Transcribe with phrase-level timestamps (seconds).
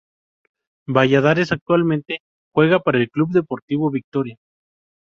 [0.87, 2.23] Valladares actualmente
[2.55, 4.35] juega para el Club Deportivo Victoria.